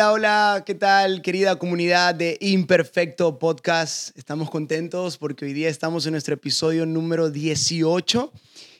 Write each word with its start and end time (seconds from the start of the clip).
Hola, 0.00 0.12
hola, 0.12 0.62
¿qué 0.64 0.74
tal 0.74 1.20
querida 1.20 1.58
comunidad 1.58 2.14
de 2.14 2.38
Imperfecto 2.40 3.38
Podcast? 3.38 4.16
Estamos 4.16 4.48
contentos 4.48 5.18
porque 5.18 5.44
hoy 5.44 5.52
día 5.52 5.68
estamos 5.68 6.06
en 6.06 6.12
nuestro 6.12 6.32
episodio 6.32 6.86
número 6.86 7.28
18 7.28 8.32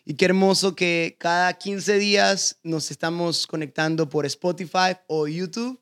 y 0.07 0.14
qué 0.14 0.25
hermoso 0.25 0.75
que 0.75 1.18
cada 1.21 1.53
15 1.53 1.98
días 1.98 2.59
nos 2.62 2.91
estamos 2.91 3.46
conectando 3.46 4.08
por 4.08 4.25
Spotify 4.25 4.96
o 5.08 5.29
YouTube 5.29 5.79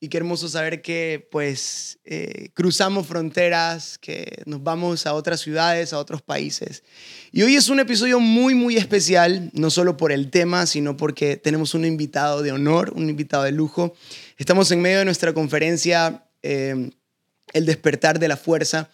y 0.00 0.08
qué 0.08 0.18
hermoso 0.18 0.48
saber 0.48 0.80
que 0.80 1.26
pues 1.30 1.98
eh, 2.04 2.50
cruzamos 2.54 3.06
fronteras, 3.06 3.98
que 3.98 4.42
nos 4.46 4.62
vamos 4.62 5.06
a 5.06 5.14
otras 5.14 5.40
ciudades, 5.40 5.92
a 5.92 5.98
otros 5.98 6.22
países. 6.22 6.84
Y 7.32 7.42
hoy 7.42 7.56
es 7.56 7.68
un 7.68 7.80
episodio 7.80 8.20
muy, 8.20 8.54
muy 8.54 8.76
especial, 8.76 9.50
no 9.54 9.70
solo 9.70 9.96
por 9.96 10.12
el 10.12 10.30
tema, 10.30 10.66
sino 10.66 10.96
porque 10.96 11.36
tenemos 11.36 11.74
un 11.74 11.84
invitado 11.84 12.42
de 12.42 12.52
honor, 12.52 12.92
un 12.94 13.08
invitado 13.10 13.42
de 13.42 13.52
lujo. 13.52 13.94
Estamos 14.36 14.70
en 14.70 14.80
medio 14.80 14.98
de 14.98 15.04
nuestra 15.04 15.32
conferencia 15.32 16.24
eh, 16.42 16.90
El 17.52 17.66
despertar 17.66 18.20
de 18.20 18.28
la 18.28 18.36
fuerza. 18.36 18.90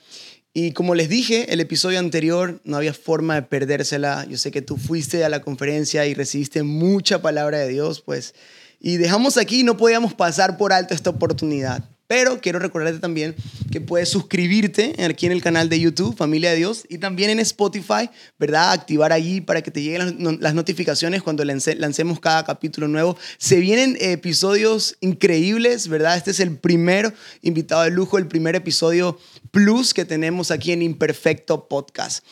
Y 0.55 0.71
como 0.71 0.95
les 0.95 1.09
dije, 1.09 1.53
el 1.53 1.61
episodio 1.61 1.99
anterior 1.99 2.61
no 2.65 2.77
había 2.77 2.95
forma 2.95 3.35
de 3.35 3.43
perdérsela. 3.43 4.25
Yo 4.31 4.39
sé 4.39 4.53
que 4.53 4.63
tú 4.63 4.77
fuiste 4.77 5.25
a 5.25 5.29
la 5.29 5.43
conferencia 5.43 6.07
y 6.07 6.15
recibiste 6.15 6.63
mucha 6.63 7.21
palabra 7.21 7.59
de 7.59 7.69
Dios, 7.69 8.01
pues 8.01 8.35
y 8.85 8.99
dejamos 8.99 9.39
aquí, 9.39 9.65
no 9.65 9.79
podíamos 9.79 10.13
pasar 10.13 10.59
por 10.59 10.71
alto 10.71 10.93
esta 10.93 11.09
oportunidad. 11.09 11.89
Pero 12.07 12.39
quiero 12.43 12.59
recordarte 12.59 12.99
también 12.99 13.35
que 13.73 13.81
puedes 13.81 14.11
suscribirte 14.11 14.95
aquí 15.03 15.25
en 15.25 15.33
el 15.33 15.43
canal 15.43 15.71
de 15.71 15.81
YouTube, 15.81 16.15
Familia 16.15 16.51
de 16.51 16.57
Dios, 16.57 16.85
y 16.91 16.99
también 16.99 17.31
en 17.31 17.41
Spotify, 17.41 18.11
¿verdad? 18.39 18.73
Activar 18.73 19.11
allí 19.11 19.41
para 19.41 19.63
que 19.63 19.71
te 19.71 19.81
lleguen 19.81 20.39
las 20.39 20.53
notificaciones 20.53 21.23
cuando 21.23 21.45
lancemos 21.45 22.21
cada 22.21 22.45
capítulo 22.45 22.87
nuevo. 22.87 23.17
Se 23.39 23.57
vienen 23.57 23.97
episodios 24.01 24.99
increíbles, 25.01 25.89
¿verdad? 25.89 26.19
Este 26.19 26.33
es 26.33 26.41
el 26.41 26.59
primer 26.59 27.15
invitado 27.41 27.85
de 27.85 27.91
lujo, 27.91 28.19
el 28.19 28.29
primer 28.29 28.55
episodio 28.55 29.19
plus 29.51 29.95
que 29.95 30.05
tenemos 30.05 30.51
aquí 30.51 30.73
en 30.73 30.83
Imperfecto 30.83 31.69
Podcast 31.69 32.23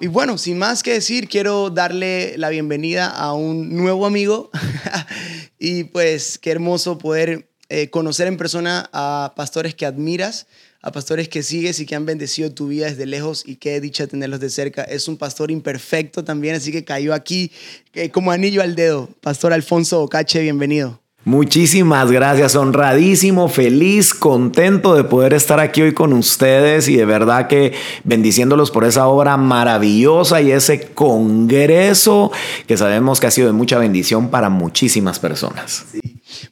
y 0.00 0.06
bueno, 0.06 0.38
sin 0.38 0.58
más 0.58 0.82
que 0.82 0.92
decir, 0.92 1.28
quiero 1.28 1.70
darle 1.70 2.36
la 2.36 2.48
bienvenida 2.48 3.08
a 3.08 3.32
un 3.32 3.76
nuevo 3.76 4.06
amigo 4.06 4.50
y 5.58 5.84
pues 5.84 6.38
qué 6.38 6.50
hermoso 6.50 6.98
poder 6.98 7.48
eh, 7.68 7.90
conocer 7.90 8.28
en 8.28 8.36
persona 8.36 8.88
a 8.92 9.34
pastores 9.36 9.74
que 9.74 9.86
admiras, 9.86 10.46
a 10.80 10.92
pastores 10.92 11.28
que 11.28 11.42
sigues 11.42 11.80
y 11.80 11.86
que 11.86 11.96
han 11.96 12.06
bendecido 12.06 12.52
tu 12.52 12.68
vida 12.68 12.86
desde 12.86 13.04
lejos 13.04 13.42
y 13.46 13.56
qué 13.56 13.80
dicha 13.80 14.06
tenerlos 14.06 14.40
de 14.40 14.50
cerca. 14.50 14.84
Es 14.84 15.08
un 15.08 15.16
pastor 15.16 15.50
imperfecto 15.50 16.24
también, 16.24 16.54
así 16.54 16.72
que 16.72 16.84
cayó 16.84 17.12
aquí 17.12 17.50
eh, 17.94 18.10
como 18.10 18.30
anillo 18.30 18.62
al 18.62 18.74
dedo. 18.74 19.08
Pastor 19.20 19.52
Alfonso 19.52 20.02
Ocache, 20.02 20.40
bienvenido. 20.40 21.00
Muchísimas 21.28 22.10
gracias, 22.10 22.56
honradísimo, 22.56 23.50
feliz, 23.50 24.14
contento 24.14 24.94
de 24.94 25.04
poder 25.04 25.34
estar 25.34 25.60
aquí 25.60 25.82
hoy 25.82 25.92
con 25.92 26.14
ustedes 26.14 26.88
y 26.88 26.96
de 26.96 27.04
verdad 27.04 27.48
que 27.48 27.74
bendiciéndolos 28.02 28.70
por 28.70 28.86
esa 28.86 29.06
obra 29.08 29.36
maravillosa 29.36 30.40
y 30.40 30.52
ese 30.52 30.88
congreso 30.88 32.32
que 32.66 32.78
sabemos 32.78 33.20
que 33.20 33.26
ha 33.26 33.30
sido 33.30 33.48
de 33.48 33.52
mucha 33.52 33.76
bendición 33.76 34.30
para 34.30 34.48
muchísimas 34.48 35.18
personas. 35.18 35.84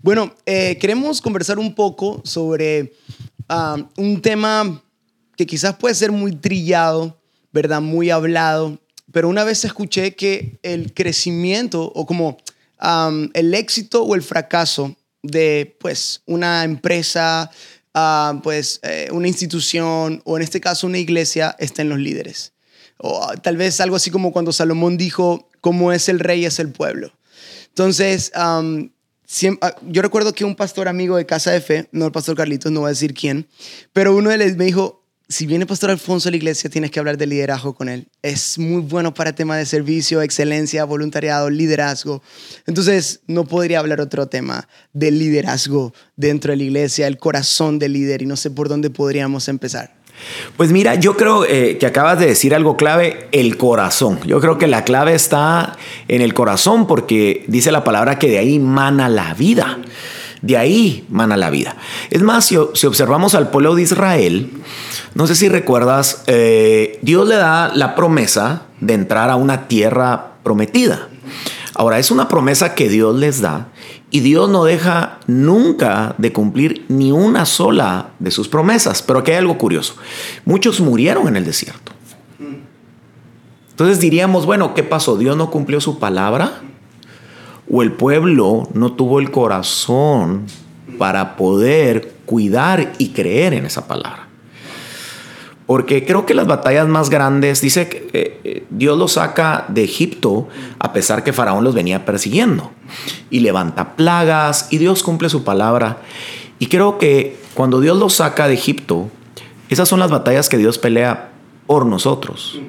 Bueno, 0.03 0.35
eh, 0.45 0.77
queremos 0.79 1.23
conversar 1.23 1.59
un 1.59 1.75
poco 1.75 2.21
sobre 2.23 2.93
ah, 3.49 3.79
un 3.97 4.21
tema 4.21 4.83
que 5.39 5.47
quizás 5.47 5.75
puede 5.77 5.95
ser 5.95 6.13
muy 6.13 6.33
trillado, 6.33 7.19
¿verdad? 7.51 7.81
Muy 7.81 8.11
hablado, 8.11 8.79
pero 9.11 9.31
una 9.31 9.42
vez 9.42 9.65
escuché 9.65 10.15
que 10.15 10.59
el 10.63 10.92
crecimiento 10.92 11.91
o 11.95 12.05
como 12.05 12.36
el 12.81 13.55
éxito 13.55 14.03
o 14.05 14.14
el 14.14 14.23
fracaso 14.23 14.97
de 15.23 15.77
pues, 15.81 16.23
una 16.27 16.64
empresa, 16.64 17.51
pues, 18.42 18.81
eh, 18.83 19.09
una 19.13 19.29
institución 19.29 20.23
o 20.25 20.37
en 20.37 20.42
este 20.42 20.61
caso 20.61 20.86
una 20.86 20.98
iglesia 20.98 21.57
está 21.59 21.83
en 21.83 21.89
los 21.89 21.98
líderes. 21.98 22.53
O 22.98 23.23
ah, 23.23 23.36
tal 23.36 23.57
vez 23.57 23.81
algo 23.81 23.97
así 23.97 24.11
como 24.11 24.33
cuando 24.33 24.53
Salomón 24.53 24.97
dijo, 24.97 25.51
como 25.61 25.92
es 25.92 26.09
el 26.09 26.20
rey 26.20 26.45
es 26.45 26.59
el 26.59 26.70
pueblo. 26.70 27.13
Entonces, 27.69 28.33
ah, 28.35 28.63
yo 29.83 30.03
recuerdo 30.03 30.33
que 30.33 30.45
un 30.45 30.55
pastor 30.55 30.89
amigo 30.89 31.17
de 31.17 31.27
Casa 31.27 31.51
de 31.51 31.61
Fe, 31.61 31.89
no 31.92 32.07
el 32.07 32.13
pastor 32.13 32.36
Carlitos, 32.36 32.73
no 32.73 32.81
voy 32.81 32.89
a 32.89 32.91
decir 32.91 33.13
quién, 33.13 33.48
pero 33.92 34.15
uno 34.15 34.31
de 34.31 34.36
ellos 34.36 34.57
me 34.57 34.65
dijo, 34.65 35.05
si 35.29 35.47
viene 35.47 35.67
Pastor 35.67 35.91
Alfonso 35.91 36.29
a 36.29 36.31
la 36.31 36.37
iglesia, 36.37 36.70
tienes 36.70 36.91
que 36.91 37.01
hablar 37.01 37.19
de 37.19 37.27
liderazgo 37.27 37.75
con 37.75 37.89
él. 37.89 38.07
Es 38.23 38.59
muy 38.59 38.81
bueno 38.81 39.13
para 39.13 39.35
tema 39.35 39.57
de 39.57 39.67
servicio, 39.67 40.23
excelencia, 40.23 40.85
voluntariado, 40.85 41.51
liderazgo. 41.51 42.23
Entonces, 42.67 43.20
no 43.27 43.45
podría 43.45 43.81
hablar 43.81 44.01
otro 44.01 44.29
tema 44.29 44.69
de 44.92 45.11
liderazgo 45.11 45.92
dentro 46.15 46.53
de 46.53 46.59
la 46.59 46.63
iglesia, 46.63 47.09
el 47.09 47.19
corazón 47.19 47.79
del 47.79 47.95
líder, 47.95 48.23
y 48.23 48.27
no 48.27 48.36
sé 48.36 48.51
por 48.51 48.69
dónde 48.69 48.91
podríamos 48.91 49.48
empezar. 49.48 49.97
Pues 50.57 50.73
mira, 50.73 50.95
yo 50.95 51.17
creo 51.17 51.45
eh, 51.45 51.77
que 51.79 51.86
acabas 51.86 52.19
de 52.19 52.27
decir 52.27 52.55
algo 52.55 52.77
clave, 52.77 53.29
el 53.33 53.57
corazón. 53.57 54.19
Yo 54.25 54.41
creo 54.41 54.59
que 54.59 54.67
la 54.67 54.85
clave 54.85 55.15
está 55.15 55.77
en 56.09 56.23
el 56.23 56.35
corazón 56.35 56.86
porque 56.86 57.45
dice 57.48 57.70
la 57.70 57.85
palabra 57.85 58.19
que 58.19 58.29
de 58.29 58.39
ahí 58.39 58.59
mana 58.59 59.09
la 59.09 59.35
vida. 59.35 59.79
De 60.42 60.57
ahí 60.57 61.07
mana 61.08 61.36
la 61.36 61.51
vida. 61.51 61.77
Es 62.11 62.23
más, 62.23 62.47
si, 62.47 62.57
observamos 62.57 63.35
al 63.35 63.51
pueblo 63.51 63.74
de 63.74 63.83
Israel, 63.83 64.51
no 65.14 65.27
sé 65.27 65.35
si 65.35 65.48
recuerdas, 65.48 66.23
eh, 66.27 66.98
Dios 67.02 67.27
le 67.27 67.36
da 67.36 67.73
la 67.74 67.95
promesa 67.95 68.63
de 68.80 68.95
entrar 68.95 69.30
a 69.30 69.36
una 69.36 69.69
tierra 69.69 70.35
prometida. 70.42 71.08
Ahora, 71.74 71.98
es 71.98 72.11
una 72.11 72.29
promesa 72.29 72.74
que 72.74 72.89
Dios 72.89 73.17
les 73.17 73.41
da 73.41 73.69
y 74.11 74.20
Dios 74.20 74.48
no 74.48 74.64
deja 74.64 75.19
nunca 75.27 76.14
de 76.19 76.33
cumplir 76.33 76.86
ni 76.89 77.13
una 77.13 77.45
sola 77.45 78.11
de 78.18 78.30
sus 78.30 78.48
promesas. 78.48 79.03
Pero 79.03 79.18
aquí 79.18 79.33
hay 79.33 79.39
algo 79.39 79.58
curioso. 79.58 79.97
Muchos 80.45 80.80
murieron 80.80 81.29
en 81.29 81.36
el 81.36 81.45
desierto. 81.45 81.92
Entonces 83.70 84.01
diríamos, 84.01 84.47
bueno, 84.47 84.74
¿qué 84.74 84.83
pasó? 84.83 85.18
¿Dios 85.18 85.36
no 85.36 85.51
cumplió 85.51 85.83
su 85.83 85.98
palabra? 85.98 86.63
O 87.71 87.83
el 87.83 87.93
pueblo 87.93 88.69
no 88.75 88.93
tuvo 88.93 89.19
el 89.19 89.31
corazón 89.31 90.47
para 90.99 91.37
poder 91.37 92.13
cuidar 92.25 92.93
y 92.99 93.11
creer 93.11 93.55
en 93.55 93.67
esa 93.67 93.87
palabra. 93.87 94.27
Porque 95.67 96.07
creo 96.07 96.27
que 96.27 96.35
las 96.35 96.47
batallas 96.47 96.87
más 96.87 97.11
grandes, 97.11 97.61
dice 97.61 97.89
que 97.89 98.09
eh, 98.13 98.41
eh, 98.45 98.67
Dios 98.71 98.97
los 98.97 99.13
saca 99.15 99.65
de 99.69 99.83
Egipto 99.83 100.47
a 100.79 100.93
pesar 100.93 101.25
que 101.25 101.33
Faraón 101.33 101.65
los 101.65 101.75
venía 101.75 102.05
persiguiendo. 102.05 102.71
Y 103.31 103.41
levanta 103.41 103.97
plagas 103.97 104.69
y 104.71 104.79
Dios 104.79 105.03
cumple 105.03 105.29
su 105.29 105.43
palabra. 105.43 105.98
Y 106.61 106.67
creo 106.67 106.98
que 106.98 107.37
cuando 107.55 107.81
Dios 107.81 107.98
los 107.98 108.15
saca 108.15 108.47
de 108.47 108.55
Egipto, 108.55 109.11
esas 109.69 109.89
son 109.89 109.98
las 109.98 110.11
batallas 110.11 110.48
que 110.48 110.57
Dios 110.57 110.79
pelea 110.79 111.33
por 111.67 111.85
nosotros. 111.85 112.61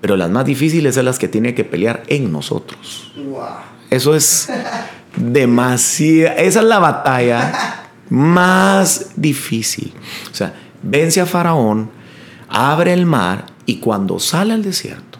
Pero 0.00 0.16
las 0.16 0.30
más 0.30 0.44
difíciles 0.44 0.96
son 0.96 1.04
las 1.04 1.20
que 1.20 1.28
tiene 1.28 1.54
que 1.54 1.62
pelear 1.62 2.02
en 2.08 2.32
nosotros. 2.32 3.12
Eso 3.90 4.14
es 4.14 4.48
demasiado. 5.16 6.36
Esa 6.36 6.60
es 6.60 6.64
la 6.64 6.78
batalla 6.78 7.86
más 8.08 9.10
difícil. 9.16 9.92
O 10.30 10.34
sea, 10.34 10.54
vence 10.82 11.20
a 11.20 11.26
Faraón, 11.26 11.90
abre 12.48 12.92
el 12.92 13.06
mar 13.06 13.46
y 13.66 13.76
cuando 13.78 14.18
sale 14.18 14.52
al 14.52 14.62
desierto, 14.62 15.18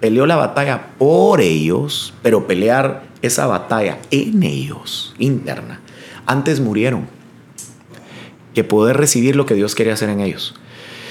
peleó 0.00 0.26
la 0.26 0.36
batalla 0.36 0.88
por 0.98 1.40
ellos, 1.40 2.14
pero 2.22 2.46
pelear 2.46 3.04
esa 3.22 3.46
batalla 3.46 3.98
en 4.10 4.42
ellos, 4.42 5.14
interna. 5.18 5.80
Antes 6.26 6.60
murieron 6.60 7.08
que 8.54 8.64
poder 8.64 8.96
recibir 8.96 9.36
lo 9.36 9.46
que 9.46 9.54
Dios 9.54 9.74
quería 9.74 9.94
hacer 9.94 10.08
en 10.08 10.20
ellos. 10.20 10.54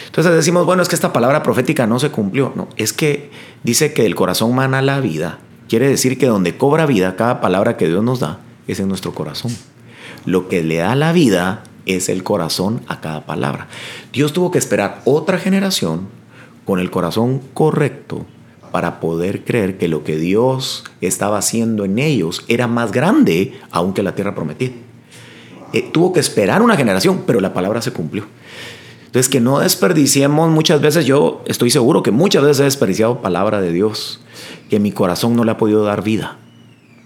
Entonces 0.08 0.34
decimos, 0.34 0.66
bueno, 0.66 0.82
es 0.82 0.90
que 0.90 0.96
esta 0.96 1.14
palabra 1.14 1.44
profética 1.44 1.86
no 1.86 2.00
se 2.00 2.10
cumplió. 2.10 2.54
No, 2.56 2.70
es 2.78 2.94
que 2.94 3.30
dice 3.64 3.94
que 3.94 4.06
el 4.06 4.16
corazón 4.16 4.56
mana 4.56 4.82
la 4.82 5.00
vida 5.00 5.40
Quiere 5.76 5.90
decir 5.90 6.18
que 6.18 6.28
donde 6.28 6.56
cobra 6.56 6.86
vida 6.86 7.18
cada 7.18 7.42
palabra 7.42 7.76
que 7.76 7.90
Dios 7.90 8.02
nos 8.02 8.22
da 8.22 8.40
es 8.66 8.80
en 8.80 8.88
nuestro 8.88 9.14
corazón. 9.14 9.54
Lo 10.24 10.48
que 10.48 10.64
le 10.64 10.78
da 10.78 10.96
la 10.96 11.12
vida 11.12 11.66
es 11.86 12.08
el 12.08 12.24
corazón 12.24 12.80
a 12.88 13.02
cada 13.02 13.26
palabra. 13.26 13.68
Dios 14.14 14.32
tuvo 14.32 14.52
que 14.52 14.58
esperar 14.58 15.02
otra 15.04 15.38
generación 15.38 16.08
con 16.64 16.80
el 16.80 16.92
corazón 16.92 17.42
correcto 17.54 18.26
para 18.72 19.02
poder 19.02 19.44
creer 19.44 19.78
que 19.78 19.90
lo 19.90 20.06
que 20.06 20.16
Dios 20.16 20.86
estaba 21.02 21.40
haciendo 21.40 21.84
en 21.84 22.00
ellos 22.00 22.46
era 22.48 22.68
más 22.68 22.94
grande 22.94 23.60
aún 23.70 23.94
que 23.94 24.02
la 24.02 24.16
tierra 24.16 24.34
prometida. 24.34 24.72
Eh, 25.74 25.90
tuvo 25.92 26.14
que 26.14 26.22
esperar 26.22 26.62
una 26.62 26.78
generación, 26.78 27.24
pero 27.28 27.42
la 27.42 27.54
palabra 27.54 27.82
se 27.82 27.92
cumplió. 27.92 28.24
Entonces, 29.16 29.32
que 29.32 29.40
no 29.40 29.60
desperdiciemos 29.60 30.52
muchas 30.52 30.82
veces, 30.82 31.06
yo 31.06 31.42
estoy 31.46 31.70
seguro 31.70 32.04
que 32.04 32.12
muchas 32.12 32.44
veces 32.44 32.60
he 32.60 32.64
desperdiciado 32.66 33.22
palabra 33.22 33.62
de 33.62 33.72
Dios 33.72 34.20
que 34.70 34.78
mi 34.78 34.92
corazón 34.92 35.38
no 35.38 35.46
le 35.46 35.52
ha 35.52 35.58
podido 35.58 35.86
dar 35.86 36.04
vida. 36.04 36.38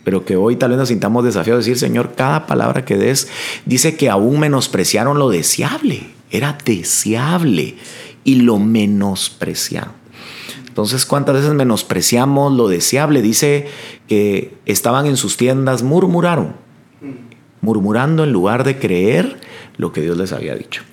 Pero 0.04 0.26
que 0.26 0.36
hoy 0.36 0.56
tal 0.56 0.72
vez 0.72 0.80
nos 0.80 0.88
sintamos 0.88 1.24
desafiados 1.24 1.64
de 1.64 1.70
decir, 1.70 1.88
Señor, 1.88 2.16
cada 2.16 2.48
palabra 2.48 2.84
que 2.84 2.98
des 2.98 3.28
dice 3.68 3.96
que 3.96 4.10
aún 4.10 4.40
menospreciaron 4.40 5.20
lo 5.20 5.30
deseable. 5.30 6.10
Era 6.32 6.58
deseable 6.66 7.76
y 8.24 8.38
lo 8.38 8.58
menospreciaron. 8.58 9.94
Entonces, 10.68 11.06
¿cuántas 11.06 11.36
veces 11.36 11.54
menospreciamos 11.54 12.52
lo 12.54 12.70
deseable? 12.70 13.22
Dice 13.22 13.68
que 14.08 14.58
estaban 14.66 15.06
en 15.06 15.16
sus 15.16 15.38
tiendas, 15.38 15.84
murmuraron. 15.84 16.56
murmurando 17.62 18.24
en 18.24 18.32
lugar 18.32 18.64
de 18.64 18.80
creer 18.80 19.39
lo 19.80 19.94
que 19.94 20.02
Dios 20.02 20.18
les 20.18 20.34
había 20.34 20.56
dicho. 20.56 20.84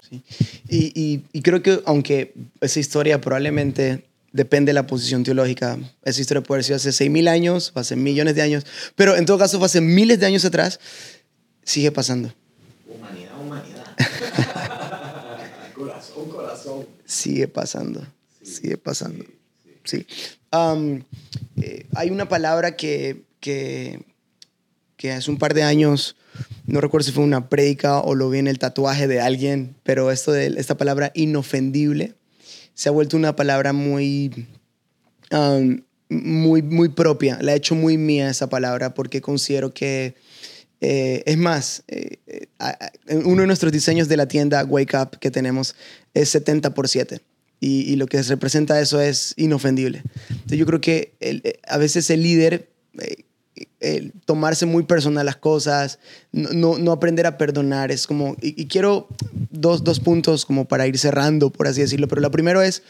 Y, 0.69 1.25
y, 1.33 1.43
creo 1.43 1.61
que 1.61 1.83
aunque 1.87 2.35
esa 2.61 2.79
historia 2.79 3.21
probablemente 3.21 4.05
depende 4.31 4.71
de 4.71 4.75
la 4.75 4.87
posición 4.87 5.25
teológica, 5.25 5.77
esa 6.05 6.21
historia 6.21 6.41
puede 6.41 6.59
haber 6.59 6.65
sido 6.65 6.77
hace 6.77 6.91
6.000 6.91 7.29
años, 7.29 7.73
o 7.75 7.81
hace 7.81 7.97
millones 7.97 8.37
de 8.37 8.43
años, 8.43 8.65
pero 8.95 9.17
en 9.17 9.27
todo 9.27 9.39
caso 9.39 9.59
fue 9.59 9.67
hace 9.67 9.81
miles 9.81 10.21
de 10.21 10.27
años 10.27 10.45
atrás, 10.45 10.79
sigue 11.65 11.91
pasando. 11.91 12.33
Humanidad, 12.87 13.33
humanidad. 13.41 13.97
corazón, 15.75 16.31
corazón. 16.31 16.87
Sigue 17.05 17.49
pasando, 17.49 18.07
sigue 18.41 18.77
pasando. 18.77 19.25
Sí. 19.83 20.07
Eh, 21.61 21.87
hay 21.97 22.11
una 22.11 22.29
palabra 22.29 22.77
que, 22.77 23.25
que, 23.41 24.05
que 24.97 25.11
hace 25.11 25.29
un 25.29 25.39
par 25.39 25.55
de 25.55 25.65
años 25.65 26.15
no 26.67 26.81
recuerdo 26.81 27.07
si 27.07 27.13
fue 27.13 27.25
una 27.25 27.49
prédica 27.49 28.01
o 28.01 28.15
lo 28.15 28.29
vi 28.31 28.39
en 28.39 28.49
el 28.49 28.59
tatuaje 28.59 29.07
de 29.07 29.21
alguien, 29.21 29.77
pero 29.83 30.11
esto 30.11 30.33
de 30.33 30.47
esta 30.59 30.77
palabra 30.77 31.13
inofendible 31.15 32.15
se 32.75 32.89
ha 32.89 32.93
vuelto 32.93 33.17
una 33.17 33.37
palabra 33.37 33.73
muy, 33.73 34.47
um, 35.31 35.81
muy, 36.09 36.63
muy 36.63 36.89
propia. 36.91 37.39
La 37.41 37.53
he 37.53 37.57
hecho 37.57 37.75
muy 37.75 37.97
mía 37.99 38.29
esa 38.29 38.49
palabra 38.49 38.95
porque 38.95 39.21
considero 39.21 39.73
que, 39.73 40.15
eh, 40.81 41.23
es 41.25 41.39
más, 41.39 41.85
eh, 41.89 42.19
eh, 42.27 42.47
uno 43.25 43.41
de 43.41 43.47
nuestros 43.47 43.73
diseños 43.73 44.09
de 44.09 44.17
la 44.17 44.29
tienda 44.29 44.65
Wake 44.65 44.97
Up 44.97 45.19
que 45.19 45.31
tenemos 45.31 45.75
es 46.15 46.29
70 46.29 46.75
por 46.75 46.89
7. 46.89 47.21
Y, 47.59 47.97
lo 47.97 48.07
que 48.07 48.23
representa 48.23 48.79
eso 48.81 49.01
es 49.01 49.33
inofendible. 49.39 50.03
Entonces 50.29 50.59
yo 50.59 50.67
creo 50.67 50.81
que 50.81 51.15
a 51.67 51.79
veces 51.79 52.11
el 52.11 52.23
líder 52.23 52.69
tomarse 54.25 54.67
muy 54.67 54.85
personal 54.85 55.27
las 55.27 55.37
cosas, 55.37 55.99
no, 56.33 56.79
no, 56.79 56.93
aprender 56.93 57.27
a 57.27 57.37
perdonar. 57.37 57.91
Es 57.91 58.07
como, 58.07 58.37
y, 58.41 58.67
quiero 58.67 59.09
dos, 59.51 59.85
dos, 59.85 60.01
puntos 60.01 60.47
como 60.47 60.65
para 60.65 60.87
ir 60.87 60.99
cerrando, 60.99 61.51
por 61.51 61.67
así 61.67 61.83
decirlo, 61.83 62.09
pero 62.09 62.23
lo 62.23 62.31
primero 62.31 62.63
es 62.63 62.83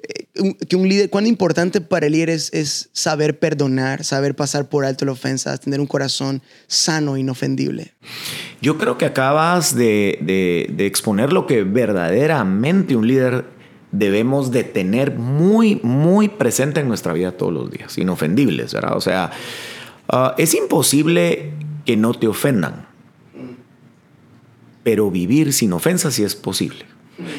eh, 0.00 0.54
que 0.68 0.76
un 0.76 0.88
líder, 0.88 1.10
cuán 1.10 1.26
importante 1.26 1.80
para 1.80 2.06
el 2.06 2.12
líder 2.12 2.30
es, 2.30 2.52
es, 2.52 2.90
saber 2.92 3.38
perdonar, 3.38 4.04
saber 4.04 4.34
pasar 4.34 4.68
por 4.68 4.84
alto 4.84 5.04
la 5.04 5.12
ofensa, 5.12 5.56
tener 5.58 5.80
un 5.80 5.86
corazón 5.86 6.42
sano, 6.66 7.16
inofendible. 7.16 7.94
Yo 8.60 8.78
creo 8.78 8.98
que 8.98 9.04
acabas 9.04 9.76
de, 9.76 10.18
de, 10.22 10.72
de 10.74 10.86
exponer 10.86 11.32
lo 11.32 11.46
que 11.46 11.62
verdaderamente 11.62 12.96
un 12.96 13.06
líder 13.06 13.44
debemos 13.92 14.50
de 14.50 14.64
tener 14.64 15.14
muy, 15.14 15.80
muy 15.82 16.28
presente 16.28 16.80
en 16.80 16.88
nuestra 16.88 17.12
vida 17.12 17.32
todos 17.32 17.52
los 17.52 17.70
días, 17.70 17.96
inofendibles, 17.96 18.74
¿verdad? 18.74 18.96
O 18.96 19.00
sea, 19.00 19.30
Ah, 20.08 20.34
es 20.38 20.54
imposible 20.54 21.52
que 21.84 21.96
no 21.96 22.14
te 22.14 22.28
ofendan, 22.28 22.86
pero 24.82 25.10
vivir 25.10 25.52
sin 25.52 25.72
ofensa 25.72 26.10
sí 26.10 26.22
es 26.22 26.36
posible. 26.36 26.84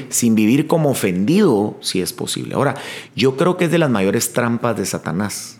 Sin 0.10 0.36
vivir 0.36 0.66
como 0.68 0.90
ofendido 0.90 1.78
sí 1.82 2.02
es 2.02 2.12
posible. 2.12 2.56
Ahora, 2.56 2.76
yo 3.16 3.38
creo 3.38 3.58
que 3.58 3.66
es 3.66 3.72
de 3.72 3.78
las 3.78 3.92
mayores 3.92 4.34
trampas 4.34 4.76
de 4.76 4.86
Satanás 4.86 5.60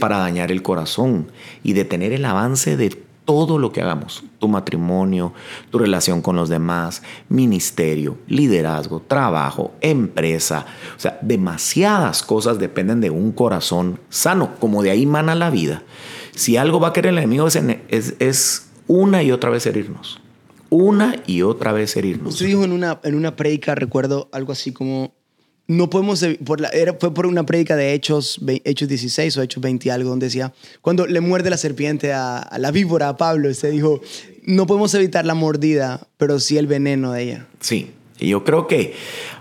para 0.00 0.18
dañar 0.18 0.50
el 0.50 0.62
corazón 0.62 1.30
y 1.62 1.74
detener 1.74 2.12
el 2.12 2.24
avance 2.24 2.76
de 2.76 3.03
todo 3.24 3.58
lo 3.58 3.72
que 3.72 3.80
hagamos, 3.80 4.22
tu 4.38 4.48
matrimonio, 4.48 5.32
tu 5.70 5.78
relación 5.78 6.20
con 6.20 6.36
los 6.36 6.48
demás, 6.48 7.02
ministerio, 7.28 8.18
liderazgo, 8.26 9.00
trabajo, 9.00 9.72
empresa, 9.80 10.66
o 10.96 11.00
sea, 11.00 11.18
demasiadas 11.22 12.22
cosas 12.22 12.58
dependen 12.58 13.00
de 13.00 13.10
un 13.10 13.32
corazón 13.32 14.00
sano, 14.10 14.54
como 14.60 14.82
de 14.82 14.90
ahí 14.90 15.06
mana 15.06 15.34
la 15.34 15.50
vida. 15.50 15.82
Si 16.34 16.56
algo 16.56 16.80
va 16.80 16.88
a 16.88 16.92
querer 16.92 17.12
el 17.12 17.18
enemigo 17.18 17.46
es, 17.46 18.70
una 18.86 19.22
y 19.22 19.32
otra 19.32 19.48
vez 19.48 19.64
herirnos, 19.64 20.20
una 20.68 21.16
y 21.26 21.42
otra 21.42 21.72
vez 21.72 21.96
herirnos. 21.96 22.34
Usted 22.34 22.46
dijo 22.46 22.64
en 22.64 22.72
una, 22.72 23.00
en 23.02 23.14
una 23.14 23.36
predica, 23.36 23.74
recuerdo 23.74 24.28
algo 24.32 24.52
así 24.52 24.72
como, 24.72 25.14
no 25.66 25.88
podemos, 25.88 26.24
por 26.44 26.60
la, 26.60 26.68
era, 26.68 26.94
fue 26.94 27.14
por 27.14 27.26
una 27.26 27.46
prédica 27.46 27.74
de 27.76 27.94
Hechos, 27.94 28.38
Hechos 28.64 28.88
16 28.88 29.36
o 29.36 29.42
Hechos 29.42 29.62
20 29.62 29.90
algo, 29.90 30.10
donde 30.10 30.26
decía, 30.26 30.52
cuando 30.82 31.06
le 31.06 31.20
muerde 31.20 31.50
la 31.50 31.56
serpiente 31.56 32.12
a, 32.12 32.50
la 32.58 32.70
víbora, 32.70 33.08
a 33.08 33.16
Pablo, 33.16 33.48
usted 33.48 33.70
dijo, 33.72 34.00
no 34.44 34.66
podemos 34.66 34.92
evitar 34.94 35.24
la 35.24 35.34
mordida, 35.34 36.06
pero 36.18 36.38
sí 36.38 36.58
el 36.58 36.66
veneno 36.66 37.12
de 37.12 37.22
ella. 37.22 37.46
Sí, 37.60 37.92
y 38.18 38.28
yo 38.28 38.44
creo 38.44 38.66
que 38.66 38.94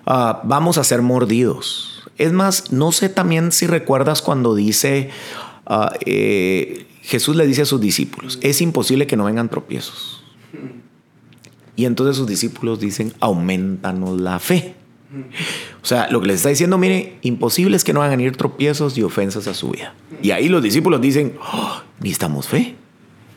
ah, 0.05 0.41
vamos 0.45 0.77
a 0.77 0.83
ser 0.83 1.01
mordidos. 1.01 2.03
Es 2.17 2.31
más, 2.31 2.71
no 2.71 2.91
sé 2.91 3.09
también 3.09 3.51
si 3.51 3.67
recuerdas 3.67 4.21
cuando 4.21 4.55
dice, 4.55 5.09
ah, 5.65 5.93
eh, 6.05 6.85
Jesús 7.01 7.35
le 7.35 7.45
dice 7.45 7.63
a 7.63 7.65
sus 7.65 7.81
discípulos, 7.81 8.39
es 8.41 8.61
imposible 8.61 9.07
que 9.07 9.17
no 9.17 9.25
vengan 9.25 9.49
tropiezos. 9.49 10.23
Y 11.75 11.85
entonces 11.85 12.15
sus 12.15 12.27
discípulos 12.27 12.79
dicen, 12.79 13.13
aumentanos 13.19 14.21
la 14.21 14.39
fe. 14.39 14.75
O 15.81 15.85
sea, 15.85 16.07
lo 16.09 16.21
que 16.21 16.27
les 16.27 16.37
está 16.37 16.49
diciendo, 16.49 16.77
mire, 16.77 17.17
imposible 17.21 17.75
es 17.75 17.83
que 17.83 17.93
no 17.93 18.01
hagan 18.01 18.21
ir 18.21 18.35
tropiezos 18.35 18.97
y 18.97 19.03
ofensas 19.03 19.47
a 19.47 19.53
su 19.53 19.71
vida. 19.71 19.93
Y 20.21 20.31
ahí 20.31 20.49
los 20.49 20.63
discípulos 20.63 21.01
dicen, 21.01 21.35
oh, 21.41 21.81
necesitamos 21.99 22.47
fe. 22.47 22.75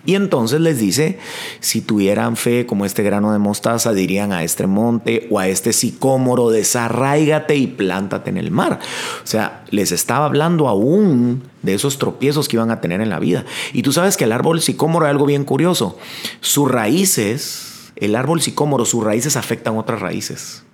Y 0.07 0.15
entonces 0.15 0.61
les 0.61 0.79
dice, 0.79 1.19
si 1.59 1.81
tuvieran 1.81 2.37
fe 2.37 2.65
como 2.65 2.87
este 2.87 3.03
grano 3.03 3.33
de 3.33 3.41
mostaza, 3.41 3.93
dirían 3.93 4.33
a 4.33 4.45
este 4.45 4.69
monte 4.69 5.27
o 5.31 5.41
a 5.41 5.49
este 5.49 5.73
sicómoro, 5.73 6.51
desarraigate 6.51 7.57
y 7.57 7.67
plántate 7.67 8.31
en 8.31 8.37
el 8.37 8.53
mar. 8.53 8.79
O 9.25 9.27
sea, 9.27 9.65
les 9.71 9.91
estaba 9.91 10.27
hablando 10.27 10.69
aún 10.69 11.43
de 11.63 11.75
esos 11.75 11.99
tropiezos 11.99 12.47
que 12.47 12.55
iban 12.55 12.71
a 12.71 12.81
tener 12.81 13.01
en 13.01 13.11
la 13.11 13.19
vida. 13.19 13.45
Y 13.73 13.83
tú 13.83 13.93
sabes 13.93 14.17
que 14.17 14.25
el 14.25 14.33
árbol 14.33 14.63
sicómoro 14.63 15.07
es 15.07 15.11
algo 15.11 15.27
bien 15.27 15.43
curioso. 15.43 15.99
Sus 16.41 16.71
raíces, 16.71 17.91
el 17.97 18.15
árbol 18.15 18.41
sicómoro, 18.41 18.85
sus 18.85 19.03
raíces 19.03 19.37
afectan 19.37 19.77
otras 19.77 20.01
raíces 20.01 20.66